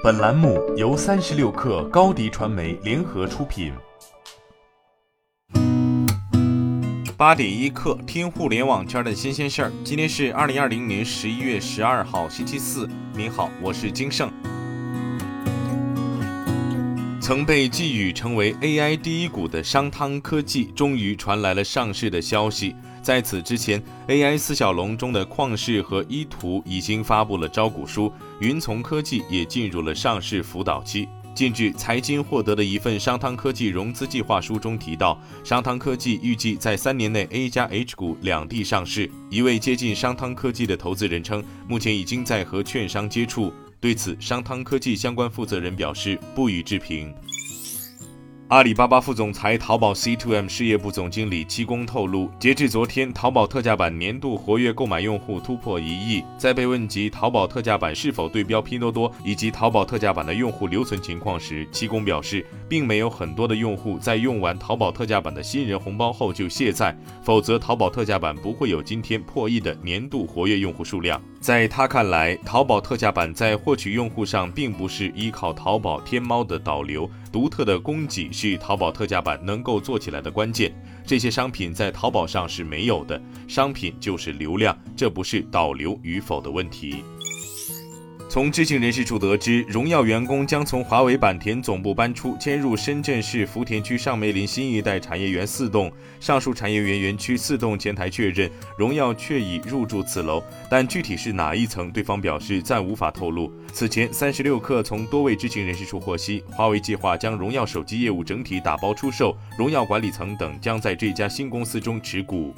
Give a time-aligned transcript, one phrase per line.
[0.00, 3.72] 本栏目由三十六氪高低传媒联合出品。
[7.16, 9.72] 八点一刻，听互联网圈的新鲜事儿。
[9.82, 12.88] 今天是二零二零年十一月十二号，星期四。
[13.12, 14.30] 您好，我是金盛。
[17.20, 22.76] 曾被寄予成为 AI 第一股的商汤科技，终于传来了上市的消息。
[23.08, 31.08] 在此之前，AI 四小龙中的旷视和依图已经发布了招股书，云从科技也进入了上市辅导期。
[31.34, 39.10] 近日，财经获得的一份商汤科技融资计划书中提到，商汤科技预计在三年内 A 加 H 股两地上市。
[39.30, 43.50] 一位接近商汤科技的投资人称，目前已经在和券商接触。
[43.80, 47.14] 对此，商汤科技相关负责人表示不予置评。
[48.48, 56.24] 阿里巴巴副总裁、淘宝 C2M 事业部总经理戚工透露，截至昨天，淘宝特价版年度活跃购买用户突破一亿。
[56.38, 71.20] 在被问及淘宝特价版是否对标拼多多以及淘宝特价版的用户留存情况时，戚工表示，并没有很多的用户在用完淘宝特价版的新人红包后就卸载，否则淘宝特价版不会有今天破亿的年度活跃用户数量。
[71.38, 80.74] 在他看来，淘宝特价版在获取用户上并不是依靠淘宝、天猫的导流，独特的供给是淘宝特价版能够做起来的关键。
[81.06, 87.04] 这些商品在淘宝上是没有的，商品就是流量，这不是导流与否的问题。
[88.30, 95.90] 从知情人士处得知，荣耀员工将从华为坂田总部搬出，迁入深圳市福田区上梅林新一代产业园四栋。
[96.20, 103.50] 上述产业园园区四栋前台确认，荣耀确已入驻此楼，但具体是哪一层，对方表示暂无法透露。
[103.72, 112.54] 此前，三十六氪从多位知情人士处获悉，华为计划将荣耀手机业务整体打包出售，荣耀管理层等将在这家新公司中持股。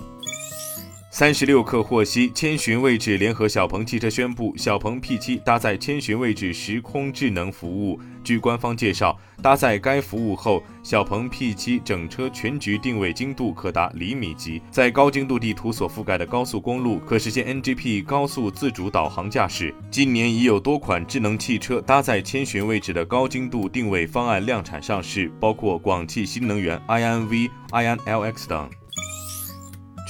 [1.21, 8.01] 三十六氪获悉，千寻位置联合小鹏汽车宣布，小鹏 P7 搭载千寻位置时空智能服务。
[8.25, 19.75] 据官方介绍，搭载该服务后，小鹏 P7 整车全局定位精度可达厘米级，在高精度地图所覆盖的高速公路可实现 NGP 高速自主导航驾驶。
[19.91, 28.71] 今年已有多款智能汽车搭载千寻位置的高精度定位方案量产上市，包括广汽新能源 iNV、iNLX 等。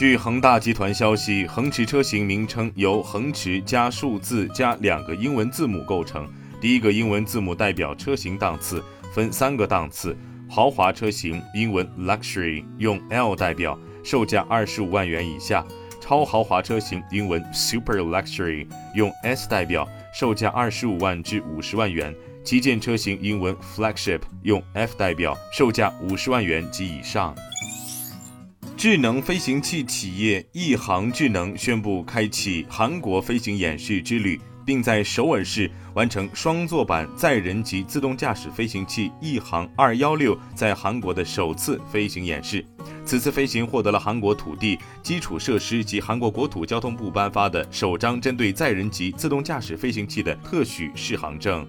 [0.01, 6.27] 据恒大集团消息，恒驰车型名称由恒驰加数字加两个英文字母构成。
[6.59, 8.83] 第一个英文字母代表车型档次，
[9.15, 10.17] 分三个档次。
[10.49, 15.63] 豪华车型英文 Luxury 用 L 代表，售价二十五万元以下；
[16.01, 22.11] 超豪华车型英文 Super Luxury 用 S 代表，售价二十五万至五十万元；
[22.43, 27.35] 旗舰车型英文 Flagship 用 F 代表，售价五十万元及以上。
[28.81, 42.65] 智能飞行器企业亿航智能宣布开启韩国飞行演示之旅，并在首尔市完成双座版载人级自动驾驶飞行器亿航二幺六在韩国的首次飞行演示。
[43.05, 51.69] 此次飞行获得了韩国土地基础设施及韩国国土交通部颁发的首张针对载人级自动驾驶飞行器的特许适航证。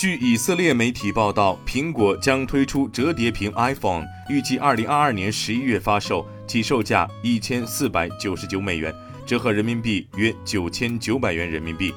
[0.00, 8.94] 据以色列媒体报道，苹果将推出折叠屏 iPhone，预计二零二二年十一月发售，起售价一千四百九十九美元，
[9.26, 11.92] 折合人民币约九千九百元人民币。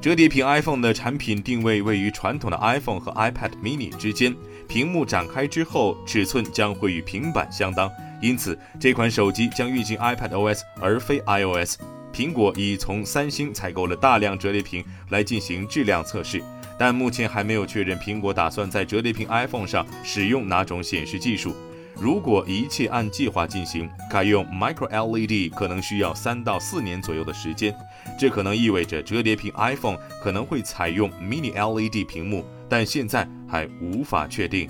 [0.00, 4.32] 折叠屏 iPhone 的产品定位位于传统的 iPhone 和 iPad mini 之间，
[4.68, 7.90] 屏幕展开之后，尺寸将会与平板相当，
[8.22, 11.80] 因此这款手机将运行 iPad OS 而非 iOS。
[12.14, 16.40] 苹果已从三星采购了大量折叠屏来进行质量测试。
[16.78, 21.54] 但目前还没有确认苹果打算在折叠屏 iPhone 上使用哪种显示技术。
[21.94, 27.74] 如果一切按计划进行，改用 Micro LED 可能需要三到四年左右的时间。
[28.18, 34.68] 这可能意味着折叠屏 iPhone 可能会采用 Mini LED 屏幕，但现在还无法确定。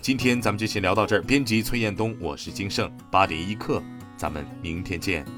[0.00, 1.22] 今天咱们就先聊到这儿。
[1.22, 3.82] 编辑崔彦东，我是金盛，八点一刻，
[4.16, 5.37] 咱们明天见。